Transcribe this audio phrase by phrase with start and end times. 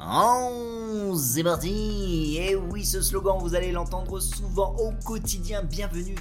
[0.00, 5.64] Oh, c'est parti Et oui, ce slogan, vous allez l'entendre souvent au quotidien.
[5.64, 6.14] Bienvenue,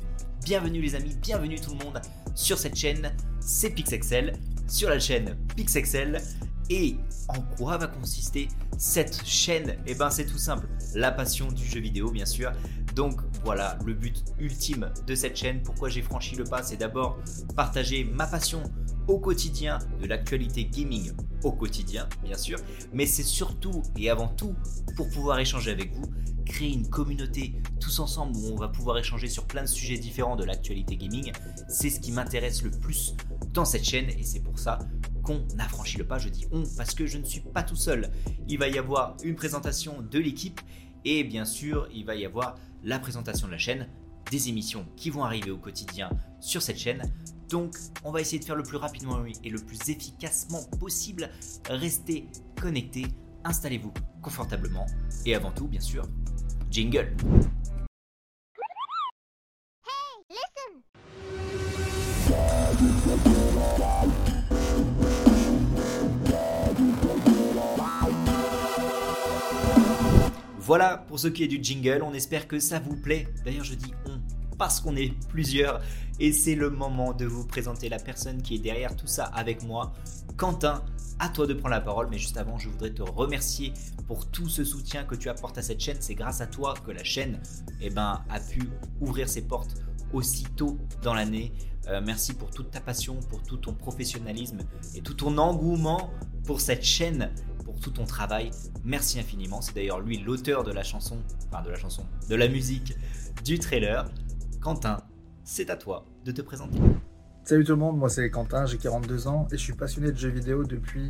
[0.43, 2.01] bienvenue les amis, bienvenue tout le monde
[2.33, 3.15] sur cette chaîne.
[3.39, 4.33] C'est Pixexcel,
[4.67, 6.23] sur la chaîne Pixexcel.
[6.71, 8.47] Et en quoi va consister
[8.79, 9.77] cette chaîne?
[9.85, 12.51] Eh ben c'est tout simple, la passion du jeu vidéo bien sûr.
[12.95, 17.19] Donc voilà, le but ultime de cette chaîne, pourquoi j'ai franchi le pas, c'est d'abord
[17.55, 18.63] partager ma passion
[19.07, 21.11] au quotidien de l'actualité gaming
[21.43, 22.59] au quotidien, bien sûr,
[22.93, 24.55] mais c'est surtout et avant tout
[24.95, 26.05] pour pouvoir échanger avec vous,
[26.45, 30.35] créer une communauté tous ensemble où on va pouvoir échanger sur plein de sujets différents
[30.35, 31.31] de l'actualité gaming.
[31.67, 33.15] C'est ce qui m'intéresse le plus
[33.53, 34.79] dans cette chaîne et c'est pour ça
[35.23, 35.67] qu'on a
[35.97, 36.17] le pas.
[36.17, 38.11] Je dis on parce que je ne suis pas tout seul.
[38.47, 40.59] Il va y avoir une présentation de l'équipe
[41.05, 43.87] et bien sûr, il va y avoir la présentation de la chaîne,
[44.29, 46.09] des émissions qui vont arriver au quotidien
[46.39, 47.01] sur cette chaîne.
[47.49, 51.29] Donc, on va essayer de faire le plus rapidement et le plus efficacement possible.
[51.69, 52.27] Restez
[52.59, 53.05] connectés,
[53.43, 54.85] installez-vous confortablement
[55.25, 56.03] et avant tout, bien sûr,
[56.69, 57.15] jingle.
[70.59, 73.25] Voilà pour ce qui est du jingle, on espère que ça vous plaît.
[73.45, 74.16] D'ailleurs je dis on
[74.57, 75.81] parce qu'on est plusieurs
[76.19, 79.63] et c'est le moment de vous présenter la personne qui est derrière tout ça avec
[79.63, 79.93] moi.
[80.35, 80.83] Quentin,
[81.19, 83.73] à toi de prendre la parole, mais juste avant je voudrais te remercier
[84.07, 85.97] pour tout ce soutien que tu apportes à cette chaîne.
[85.99, 87.39] C'est grâce à toi que la chaîne
[87.81, 88.69] eh ben, a pu
[89.01, 89.75] ouvrir ses portes
[90.13, 91.53] aussitôt dans l'année.
[91.87, 94.59] Euh, merci pour toute ta passion, pour tout ton professionnalisme
[94.95, 96.11] et tout ton engouement
[96.45, 97.31] pour cette chaîne
[97.79, 98.51] tout ton travail.
[98.83, 99.61] Merci infiniment.
[99.61, 102.93] C'est d'ailleurs lui l'auteur de la chanson, enfin de la chanson, de la musique
[103.43, 104.09] du trailer.
[104.67, 104.97] Quentin,
[105.45, 106.77] c'est à toi de te présenter.
[107.45, 110.17] Salut tout le monde, moi c'est Quentin, j'ai 42 ans et je suis passionné de
[110.17, 111.09] jeux vidéo depuis,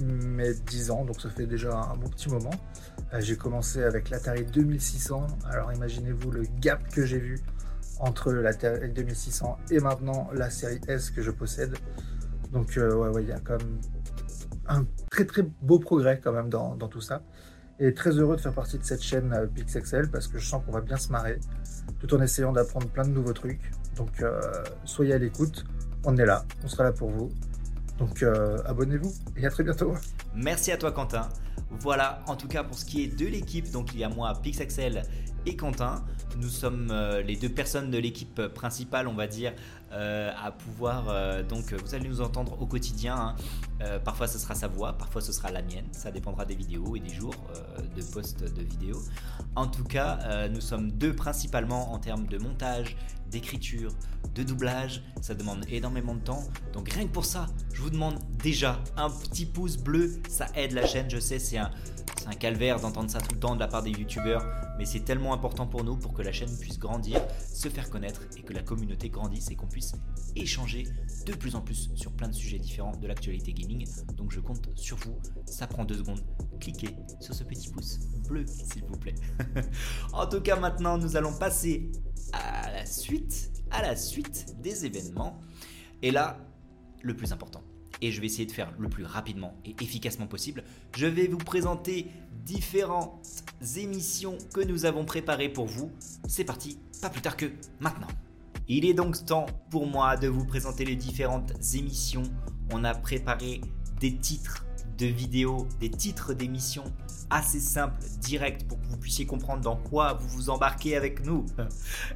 [0.00, 2.52] mes 10 ans, donc ça fait déjà un bon petit moment.
[3.12, 7.40] Euh, j'ai commencé avec l'Atari 2600, alors imaginez-vous le gap que j'ai vu
[7.98, 11.76] entre l'Atari 2600 et maintenant la série S que je possède.
[12.52, 13.80] Donc euh, il y a comme
[14.68, 17.24] un très très beau progrès quand même dans, tout ça.
[17.84, 20.62] Et très heureux de faire partie de cette chaîne euh, PixXL parce que je sens
[20.64, 21.40] qu'on va bien se marrer
[21.98, 23.72] tout en essayant d'apprendre plein de nouveaux trucs.
[23.96, 24.40] Donc euh,
[24.84, 25.64] soyez à l'écoute,
[26.04, 27.32] on est là, on sera là pour vous.
[27.98, 29.94] Donc euh, abonnez-vous et à très bientôt.
[30.34, 31.28] Merci à toi Quentin.
[31.70, 34.32] Voilà, en tout cas pour ce qui est de l'équipe, donc il y a moi,
[34.42, 35.02] PixXL
[35.46, 36.04] et Quentin.
[36.38, 36.92] Nous sommes
[37.26, 39.52] les deux personnes de l'équipe principale, on va dire,
[39.92, 41.04] euh, à pouvoir.
[41.08, 43.14] Euh, donc, vous allez nous entendre au quotidien.
[43.14, 43.36] Hein.
[43.82, 45.84] Euh, parfois, ce sera sa voix, parfois, ce sera la mienne.
[45.92, 47.34] Ça dépendra des vidéos et des jours
[47.94, 49.02] de post de vidéos.
[49.54, 52.96] En tout cas, nous sommes deux principalement en termes de montage,
[53.30, 53.92] d'écriture,
[54.34, 55.02] de doublage.
[55.20, 56.44] Ça demande énormément de temps.
[56.72, 60.21] Donc, rien que pour ça, je vous demande déjà un petit pouce bleu.
[60.28, 61.10] Ça aide la chaîne.
[61.10, 61.70] Je sais, c'est un
[62.38, 64.46] calvaire d'entendre ça tout le temps de la part des youtubeurs,
[64.78, 67.20] mais c'est tellement important pour nous pour que la chaîne puisse grandir,
[67.52, 69.92] se faire connaître et que la communauté grandisse et qu'on puisse
[70.36, 70.86] échanger
[71.26, 73.86] de plus en plus sur plein de sujets différents de l'actualité gaming.
[74.16, 76.22] Donc je compte sur vous, ça prend deux secondes.
[76.60, 79.14] Cliquez sur ce petit pouce bleu s'il vous plaît.
[80.12, 81.90] en tout cas maintenant nous allons passer
[82.32, 85.40] à la suite, à la suite des événements.
[86.02, 86.38] Et là,
[87.02, 87.62] le plus important
[88.02, 90.64] et je vais essayer de faire le plus rapidement et efficacement possible.
[90.96, 92.08] Je vais vous présenter
[92.44, 93.44] différentes
[93.76, 95.90] émissions que nous avons préparées pour vous.
[96.28, 97.46] C'est parti, pas plus tard que
[97.80, 98.08] maintenant.
[98.68, 102.24] Il est donc temps pour moi de vous présenter les différentes émissions.
[102.72, 103.60] On a préparé
[104.00, 104.66] des titres
[105.02, 106.84] de vidéos, des titres d'émissions
[107.28, 111.44] assez simples, directs, pour que vous puissiez comprendre dans quoi vous vous embarquez avec nous.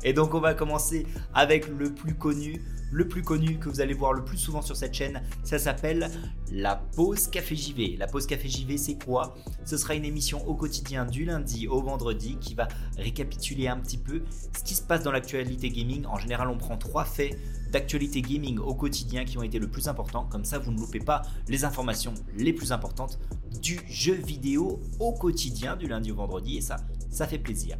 [0.05, 3.95] Et donc on va commencer avec le plus connu, le plus connu que vous allez
[3.95, 6.11] voir le plus souvent sur cette chaîne, ça s'appelle
[6.53, 7.97] la pause café JV.
[7.97, 9.35] La pause café JV, c'est quoi?
[9.65, 13.99] Ce sera une émission au quotidien du lundi au vendredi qui va récapituler un petit
[13.99, 14.23] peu
[14.57, 16.07] ce qui se passe dans l'actualité gaming.
[16.07, 17.37] En général, on prend trois faits
[17.77, 20.25] d'actualité gaming au quotidien qui ont été le plus importants.
[20.31, 23.19] Comme ça, vous ne loupez pas les informations les plus importantes
[23.61, 26.77] du jeu vidéo au quotidien du lundi au vendredi et ça,
[27.11, 27.77] ça fait plaisir.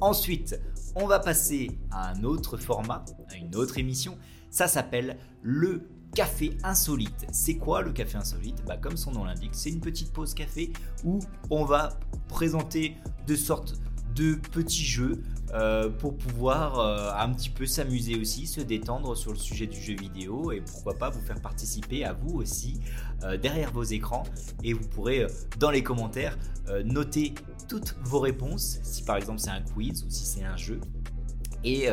[0.00, 0.58] Ensuite,
[0.96, 4.16] on va passer à un autre format, à une autre émission
[4.54, 5.82] ça s'appelle le
[6.14, 7.26] café insolite.
[7.32, 8.62] C'est quoi le café insolite?
[8.64, 11.18] Bah, Comme son nom l'indique, c'est une petite pause café où
[11.50, 11.98] on va
[12.28, 13.74] présenter de sortes
[14.14, 15.22] de petits jeux
[15.52, 19.80] euh, pour pouvoir euh, un petit peu s'amuser aussi, se détendre sur le sujet du
[19.80, 22.80] jeu vidéo et pourquoi pas vous faire participer à vous aussi
[23.22, 24.24] euh, derrière vos écrans.
[24.64, 25.26] Et vous pourrez
[25.58, 26.36] dans les commentaires
[26.84, 27.34] noter
[27.68, 30.80] toutes vos réponses si par exemple c'est un quiz ou si c'est un jeu.
[31.62, 31.88] Et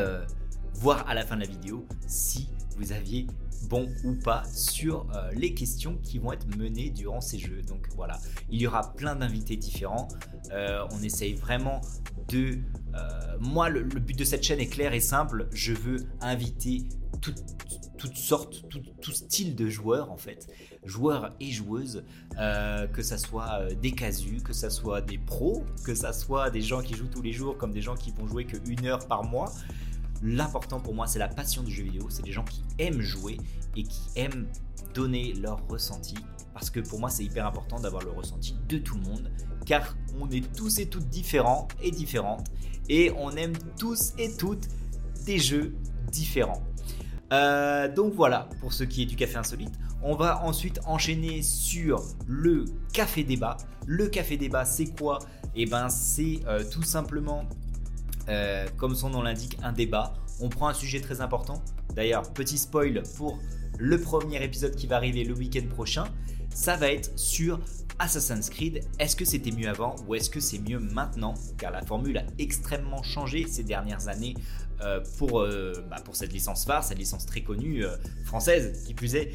[0.74, 3.26] voir à la fin de la vidéo si vous aviez
[3.68, 7.62] bon ou pas sur euh, les questions qui vont être menées durant ces jeux.
[7.62, 8.18] Donc voilà,
[8.50, 10.08] il y aura plein d'invités différents.
[10.52, 11.80] Euh, on essaye vraiment
[12.28, 12.58] de...
[12.94, 15.48] Euh, moi, le, but de cette chaîne est clair et simple.
[15.52, 16.84] Je veux inviter
[17.20, 20.48] toutes sortes, tout, style de joueurs en fait,
[20.84, 26.12] joueurs et joueuses, que ça soit des casus, que ça soit des pros, que ça
[26.12, 28.56] soit des gens qui jouent tous les jours comme des gens qui vont jouer que
[28.68, 29.52] une heure par mois.
[30.22, 32.06] L'important pour moi, c'est la passion du jeu vidéo.
[32.08, 33.38] C'est des gens qui aiment jouer
[33.76, 34.46] et qui aiment
[34.94, 36.14] donner leur ressenti.
[36.54, 39.30] Parce que pour moi, c'est hyper important d'avoir le ressenti de tout le monde.
[39.66, 42.48] Car on est tous et toutes différents et différentes.
[42.88, 44.68] Et on aime tous et toutes
[45.24, 45.74] des jeux
[46.10, 46.62] différents.
[47.32, 49.72] Euh, donc voilà, pour ce qui est du café insolite.
[50.02, 53.56] On va ensuite enchaîner sur le café débat.
[53.86, 55.18] Le café débat, c'est quoi?
[55.54, 57.44] Eh ben, c'est euh, tout simplement
[58.28, 60.14] euh, comme son nom l'indique, un débat.
[60.40, 61.62] On prend un sujet très important.
[61.94, 63.38] D'ailleurs, petit spoil pour
[63.78, 66.04] le premier épisode qui va arriver le week-end prochain.
[66.54, 67.60] Ça va être sur
[67.98, 68.84] Assassin's Creed.
[68.98, 71.34] Est-ce que c'était mieux avant ou est-ce que c'est mieux maintenant?
[71.58, 74.34] Car la formule a extrêmement changé ces dernières années
[74.82, 77.84] euh, pour, euh, bah, pour cette licence phare, cette licence très connue
[78.24, 79.30] française qui plus est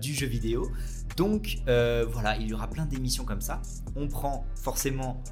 [0.00, 0.70] du jeu vidéo.
[1.16, 3.60] Donc voilà, il y aura plein d'émissions comme ça.
[3.94, 5.22] On prend forcément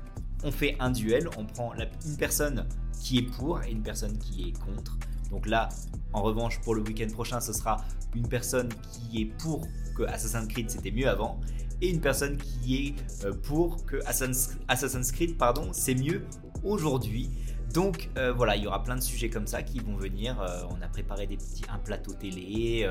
[0.42, 2.66] on fait un duel, on prend une personne
[3.00, 4.98] qui est pour et une personne qui est contre.
[5.30, 5.68] Donc là,
[6.12, 7.84] en revanche, pour le week-end prochain, ce sera
[8.14, 9.66] une personne qui est pour
[9.96, 11.40] que Assassin's Creed c'était mieux avant
[11.80, 16.24] et une personne qui est euh, pour que Assassin's Creed pardon c'est mieux
[16.64, 17.30] aujourd'hui.
[17.72, 20.40] Donc euh, voilà, il y aura plein de sujets comme ça qui vont venir.
[20.40, 22.88] Euh, on a préparé des petits, un plateau télé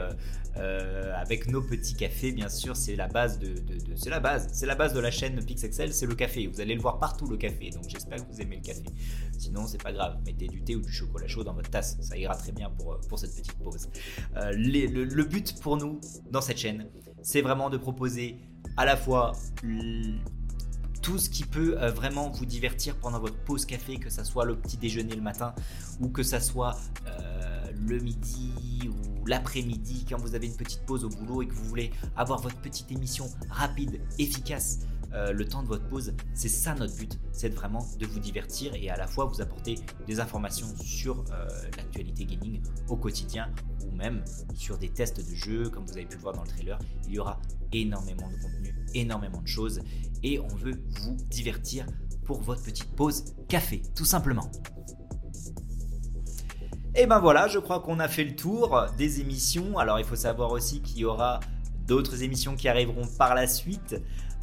[0.57, 2.77] euh, avec nos petits cafés, bien sûr.
[2.77, 3.56] C'est la base de,
[3.95, 6.48] c'est la base, c'est la base de la chaîne Pixexcel, c'est le café.
[6.48, 7.71] Vous allez le voir partout le café.
[7.71, 8.86] Donc j'espère que vous aimez le café.
[9.38, 12.18] Sinon c'est pas grave, mettez du thé ou du chocolat chaud dans votre tasse, ça
[12.18, 13.89] ira très bien pour pour cette petite pause.
[14.33, 16.00] le but pour nous
[16.31, 16.88] dans cette chaîne,
[17.22, 18.38] c'est vraiment de proposer
[18.77, 19.33] à la fois
[21.10, 24.46] tout ce qui peut euh, vraiment vous divertir pendant votre pause café, que ça soit
[24.46, 25.56] le petit déjeuner le matin
[26.00, 26.76] ou que ça soit
[27.08, 31.54] euh, le midi ou l'après-midi quand vous avez une petite pause au boulot et que
[31.56, 34.82] vous voulez avoir votre petite émission rapide, efficace.
[35.14, 38.74] Euh, le temps de votre pause, c'est ça notre but, c'est vraiment de vous divertir
[38.76, 39.76] et à la fois vous apporter
[40.08, 41.24] des informations sur
[41.78, 43.50] l'actualité gaming au quotidien
[43.88, 44.24] ou même
[44.54, 46.78] sur des tests de jeux, comme vous avez pu le voir dans le trailer.
[47.08, 47.40] Il y aura
[47.72, 49.82] énormément de contenu, énormément de choses
[50.24, 51.86] et on veut vous divertir
[52.24, 54.52] pour votre petite pause café, tout simplement.
[56.96, 59.78] Et ben voilà, je crois qu'on a fait le tour des émissions.
[59.78, 61.40] Alors il faut savoir aussi qu'il y aura
[61.88, 63.96] d'autres émissions qui arriveront par la suite.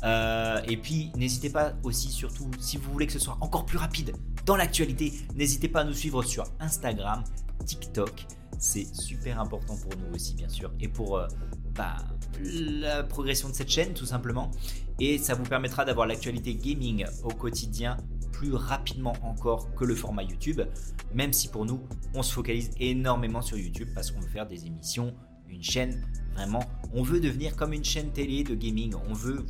[0.04, 3.78] Euh, et puis n'hésitez pas aussi, surtout si vous voulez que ce soit encore plus
[3.78, 4.12] rapide
[4.44, 7.24] dans l'actualité, n'hésitez pas à nous suivre sur Instagram,
[7.64, 8.26] TikTok.
[8.58, 11.26] C'est super important pour nous aussi, bien sûr, et pour euh,
[11.74, 11.96] bah,
[12.40, 14.50] la progression de cette chaîne, tout simplement.
[15.00, 17.96] Et ça vous permettra d'avoir l'actualité gaming au quotidien
[18.32, 20.60] plus rapidement encore que le format YouTube,
[21.14, 21.80] même si pour nous,
[22.14, 25.14] on se focalise énormément sur YouTube parce qu'on veut faire des émissions,
[25.48, 26.62] une chaîne, vraiment,
[26.92, 29.44] on veut devenir comme une chaîne télé de gaming, on veut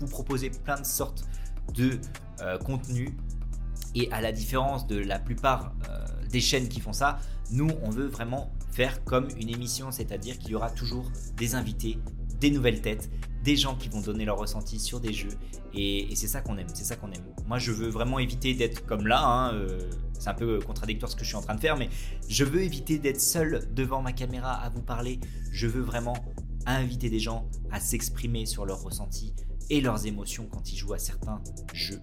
[0.00, 1.24] vous proposer plein de sortes
[1.74, 1.98] de
[2.40, 3.10] euh, contenus
[3.94, 7.18] et à la différence de la plupart euh, des chaînes qui font ça,
[7.50, 11.98] nous, on veut vraiment faire comme une émission, c'est-à-dire qu'il y aura toujours des invités,
[12.40, 13.10] des nouvelles têtes,
[13.42, 15.30] des gens qui vont donner leur ressenti sur des jeux.
[15.72, 17.24] Et, c'est ça qu'on aime, c'est ça qu'on aime.
[17.46, 19.24] Moi, je veux vraiment éviter d'être comme là.
[19.24, 19.78] Hein, euh,
[20.18, 21.88] c'est un peu contradictoire ce que je suis en train de faire, mais
[22.28, 25.20] je veux éviter d'être seul devant ma caméra à vous parler.
[25.52, 26.16] Je veux vraiment
[26.66, 29.32] inviter des gens à s'exprimer sur leurs ressentis
[29.70, 31.40] et leurs émotions quand ils jouent à certains
[31.72, 32.00] jeux.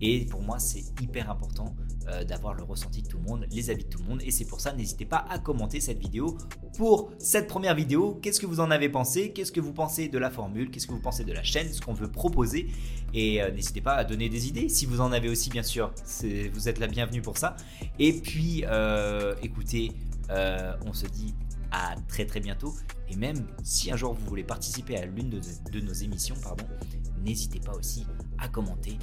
[0.00, 1.76] Et pour moi, c'est hyper important
[2.08, 4.22] euh, d'avoir le ressenti de tout le monde, les avis de tout le monde.
[4.24, 6.38] Et c'est pour ça, n'hésitez pas à commenter cette vidéo.
[6.78, 9.32] Pour cette première vidéo, qu'est-ce que vous en avez pensé?
[9.32, 10.70] Qu'est-ce que vous pensez de la formule?
[10.70, 11.70] Qu'est-ce que vous pensez de la chaîne?
[11.72, 12.68] Ce qu'on veut proposer?
[13.12, 14.70] Et euh, n'hésitez pas à donner des idées.
[14.70, 15.92] Si vous en avez aussi, bien sûr,
[16.54, 17.56] vous êtes la bienvenue pour ça.
[17.98, 19.92] Et puis, euh, écoutez,
[20.86, 21.34] on se dit
[21.70, 22.74] à très très bientôt.
[23.08, 26.64] Et même si un jour vous voulez participer à l'une de, nos émissions, pardon,
[27.22, 28.06] n'hésitez pas aussi
[28.38, 28.98] à commenter.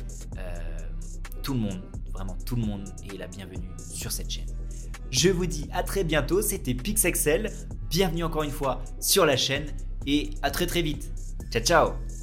[1.43, 1.81] tout le monde
[2.17, 4.47] Vraiment, tout le monde est la bienvenue sur cette chaîne.
[5.11, 7.51] Je vous dis à très bientôt, c'était Pixexcel.
[7.91, 9.67] Bienvenue encore une fois sur la chaîne
[10.07, 11.11] et à très très vite.
[11.51, 12.16] Ciao ciao